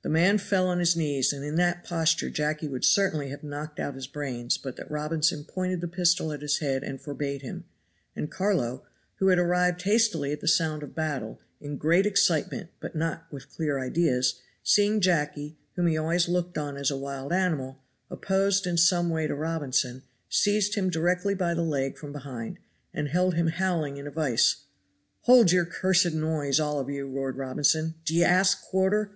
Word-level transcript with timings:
The 0.00 0.08
man 0.08 0.38
fell 0.38 0.66
on 0.66 0.78
his 0.78 0.96
knees, 0.96 1.30
and 1.30 1.44
in 1.44 1.56
that 1.56 1.84
posture 1.84 2.30
Jacky 2.30 2.66
would 2.66 2.86
certainly 2.86 3.28
have 3.28 3.42
knocked 3.44 3.78
out 3.78 3.96
his 3.96 4.06
brains 4.06 4.56
but 4.56 4.76
that 4.76 4.90
Robinson 4.90 5.44
pointed 5.44 5.82
the 5.82 5.86
pistol 5.88 6.32
at 6.32 6.40
his 6.40 6.60
head 6.60 6.82
and 6.82 6.98
forbade 7.02 7.42
him; 7.42 7.66
and 8.16 8.30
Carlo, 8.30 8.86
who 9.16 9.28
had 9.28 9.38
arrived 9.38 9.82
hastily 9.82 10.32
at 10.32 10.40
the 10.40 10.48
sound 10.48 10.82
of 10.82 10.94
battle, 10.94 11.38
in 11.60 11.76
great 11.76 12.06
excitement 12.06 12.70
but 12.80 12.96
not 12.96 13.26
with 13.30 13.50
clear 13.50 13.78
ideas, 13.78 14.40
seeing 14.62 15.02
Jacky, 15.02 15.58
whom 15.74 15.86
he 15.86 15.98
always 15.98 16.28
looked 16.30 16.56
on 16.56 16.78
as 16.78 16.90
a 16.90 16.96
wild 16.96 17.30
animal, 17.30 17.78
opposed 18.10 18.66
in 18.66 18.78
some 18.78 19.10
way 19.10 19.26
to 19.26 19.34
Robinson, 19.34 20.02
seized 20.30 20.76
him 20.76 20.88
directly 20.88 21.34
by 21.34 21.52
the 21.52 21.60
leg 21.60 21.98
from 21.98 22.10
behind 22.10 22.58
and 22.94 23.08
held 23.08 23.34
him 23.34 23.48
howling 23.48 23.98
in 23.98 24.06
a 24.06 24.10
vise. 24.10 24.64
"Hold 25.24 25.52
your 25.52 25.66
cursed 25.66 26.14
noise, 26.14 26.58
all 26.58 26.78
of 26.80 26.88
you," 26.88 27.06
roared 27.06 27.36
Robinson. 27.36 27.96
"D'ye 28.06 28.24
ask 28.24 28.62
quarter?" 28.62 29.10